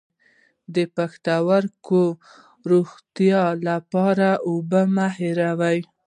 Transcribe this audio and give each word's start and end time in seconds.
د 0.75 0.77
پښتورګو 0.95 2.03
د 2.15 2.17
روغتیا 2.71 3.43
لپاره 3.67 4.27
اوبه 4.49 4.81
مه 4.95 5.07
هیروئ 5.17 5.79